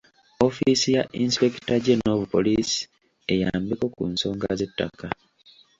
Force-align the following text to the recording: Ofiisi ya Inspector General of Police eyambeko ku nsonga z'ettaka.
Ofiisi 0.47 0.89
ya 0.97 1.03
Inspector 1.25 1.77
General 1.87 2.15
of 2.19 2.25
Police 2.33 2.75
eyambeko 3.33 3.85
ku 3.95 4.03
nsonga 4.11 4.47
z'ettaka. 4.59 5.07